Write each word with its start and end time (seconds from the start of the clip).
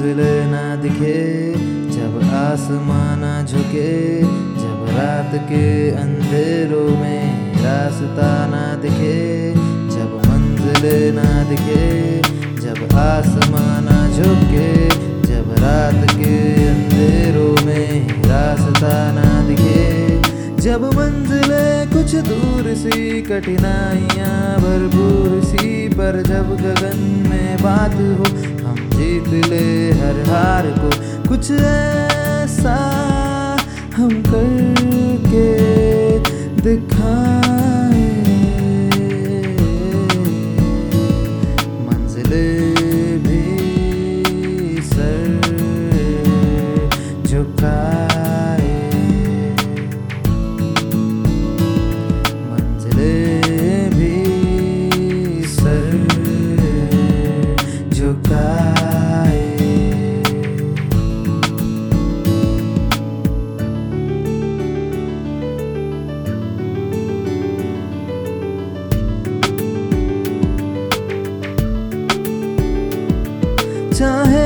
मंजिल 0.00 0.20
ना 0.48 0.64
दिखे, 0.80 1.16
जब 1.92 2.14
आसमान 2.34 3.18
ना 3.20 3.32
झुके, 3.44 3.90
जब 4.56 4.86
रात 4.96 5.34
के 5.48 5.66
अंधेरों 5.92 6.88
में 7.00 7.52
रास्ता 7.56 8.30
ना 8.46 8.62
दिखे, 8.80 9.52
जब 9.92 10.14
मंजिल 10.24 10.86
ना 11.14 11.28
दिखे, 11.50 11.84
जब 12.62 12.96
आसमान 12.96 13.84
ना 13.84 13.98
झुके, 14.16 14.72
जब 15.28 15.52
रात 15.60 16.16
के 16.16 16.38
अंधेरों 16.68 17.52
में 17.66 18.24
रास्ता 18.24 18.96
ना 19.12 19.28
दिखे, 19.48 19.84
जब 20.62 20.84
मंजिले 20.96 21.66
कुछ 21.92 22.14
दूर 22.30 22.74
सी 22.74 23.20
कठिनाइयाँ 23.22 24.60
भरपूर 24.60 25.40
सी, 25.44 25.88
पर 25.92 26.22
जब 26.22 26.56
गगन 26.56 26.98
में 27.28 27.56
बात 27.62 27.94
हो 27.94 28.58
जीत 29.00 29.28
ले 29.50 29.66
हर 29.98 30.18
हार 30.28 30.66
को। 30.78 30.88
कुछ 31.28 31.50
ऐसा 31.50 32.76
हम 33.96 34.10
करके 34.22 35.46
दिखाए 36.60 37.39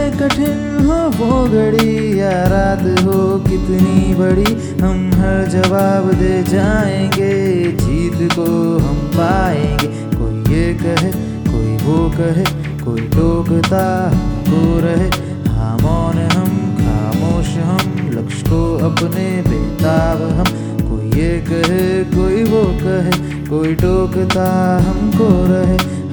चाहे 0.04 0.16
कठिन 0.16 0.86
हो 0.86 0.96
वो 1.10 1.44
घड़ी, 1.48 2.20
या 2.20 2.30
रात 2.30 3.04
हो 3.04 3.38
कितनी 3.38 4.14
बड़ी। 4.14 4.78
हम 4.82 5.10
हर 5.14 5.48
जवाब 5.48 6.12
दे 6.12 6.42
जाएँगे, 6.42 7.64
जीत 7.72 8.32
को 8.32 8.78
हम 8.78 8.94
पाएँगे। 8.94 9.86
कोई 10.16 10.54
ये 10.54 10.74
कहे, 10.74 11.10
कोई 11.52 11.76
वो 11.76 12.10
कहे, 12.10 12.44
कोई 12.84 13.00
टोकता 13.00 14.10
हमको 14.10 14.80
रहे। 14.80 15.08
हाँ 15.50 15.78
हम, 16.26 16.76
खामोश 16.76 17.48
हम, 17.48 18.10
लक्ष्य 18.14 18.46
को 18.50 18.76
अपने 18.76 19.42
बेताब 19.48 20.22
हम। 20.22 20.78
कोई 20.88 21.20
ये 21.20 21.44
कहे, 21.48 22.04
कोई 22.04 22.44
वो 22.44 22.62
कहे, 22.64 23.44
कोई 23.46 23.74
टोकता 23.74 24.78
हमको 24.78 25.28
रहे। 25.48 26.03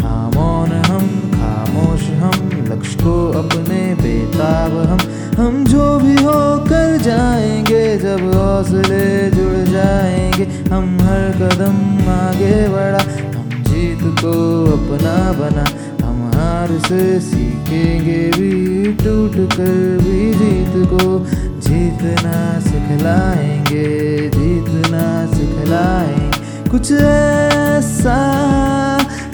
हम 10.71 10.99
हर 11.01 11.31
कदम 11.31 12.09
आगे 12.09 12.69
बढ़ा। 12.69 12.99
हम 13.39 13.63
जीत 13.63 13.99
को 14.03 14.33
अपना 14.71 15.15
बना। 15.31 15.65
हम 16.05 16.31
हार 16.35 16.79
से 16.79 17.19
सीखेंगे 17.19 18.21
भी, 18.37 18.51
टूट 18.93 19.35
कर 19.51 19.97
भी 20.03 20.33
जीत 20.33 20.89
को। 20.89 21.25
जीतना 21.61 22.59
सिखलाएँगे 22.59 23.89
जीतना 24.29 25.03
सिखलाएँगे 25.33 26.69
कुछ 26.69 26.91
ऐसा 26.91 28.17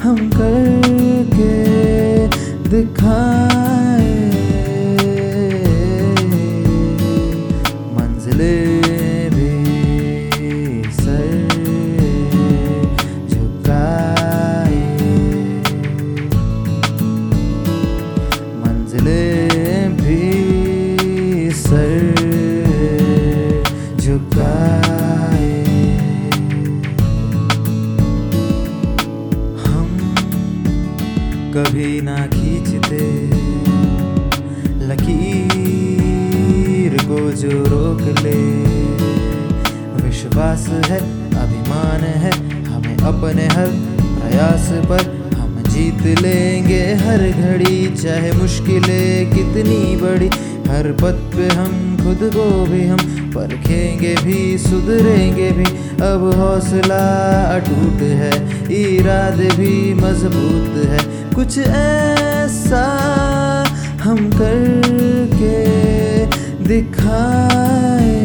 हम 0.03 0.17
करके 0.29 1.53
दिखाए 2.69 3.56
हम 29.65 30.15
कभी 31.55 32.01
ना 32.01 32.27
खींचते। 32.27 33.31
लकीर 34.87 37.03
को 37.03 37.31
जो 37.31 37.49
रोक 37.49 38.01
ले। 38.01 38.67
विश्वास 40.07 40.67
है, 40.67 41.29
अभिमान 41.29 42.01
है, 42.01 42.63
हमें 42.63 42.97
अपने 42.97 43.47
हर 43.47 43.67
प्रयास 44.19 44.69
पर 44.71 45.26
जीत 45.77 46.21
लेंगे 46.21 46.83
हर 46.93 47.23
घड़ी, 47.31 47.95
चाहे 47.95 48.31
मुश्किलें 48.31 49.29
कितनी 49.29 49.95
बड़ी। 49.95 50.29
हर 50.69 50.91
पथ 50.91 51.19
पे 51.35 51.47
हम 51.55 51.73
खुद 51.97 52.29
को 52.33 52.65
भी 52.65 52.87
हम 52.87 52.97
परखेंगे 53.35 54.15
भी, 54.23 54.57
सुधरेंगे 54.57 55.51
भी। 55.51 55.65
अब 56.03 56.23
हौसला 56.35 57.03
अटूट 57.55 58.01
है, 58.21 58.31
इरादे 58.79 59.49
भी 59.57 59.93
मज़बूत 59.93 60.73
है। 60.85 60.99
कुछ 61.35 61.57
ऐसा 61.57 62.83
हम 64.01 64.29
करके 64.31 65.57
दिखाए। 66.65 68.15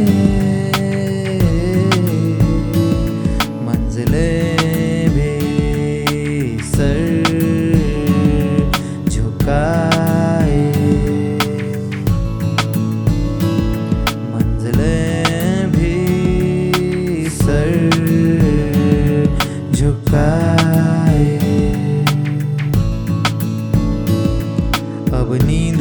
मंजिले 3.67 4.32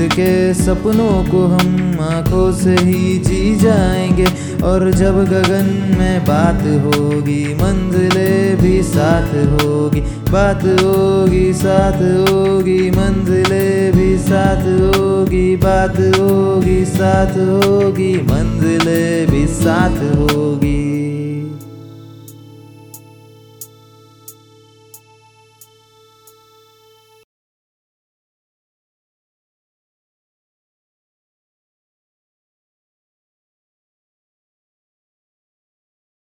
के 0.08 0.54
सपनों 0.54 1.32
को 1.32 1.46
हम 1.46 1.98
आँखों 2.02 2.52
से 2.52 2.76
ही 2.76 3.18
जी 3.18 3.56
जाएँगे। 3.56 4.26
और 4.64 4.92
जब 4.92 5.26
गगन 5.26 5.96
में 6.00 6.22
बात 6.22 6.62
होगी, 6.62 7.54
मंजिले 7.54 8.56
भी 8.56 8.84
साथ 8.84 9.28
होगी। 9.28 10.02
बात 10.32 10.64
होगी, 10.64 11.54
साथ 11.54 12.02
होगी, 12.32 12.92
मंजिले 12.92 13.92
भी 13.92 14.18
साथ 14.18 14.62
होगी। 14.62 15.56
बात 15.56 16.00
होगी, 16.00 16.86
साथ 16.86 17.32
होगी, 17.32 18.16
मंजिले 18.16 19.26
भी 19.26 19.48
साथ 19.48 19.98
होगी। 20.14 20.81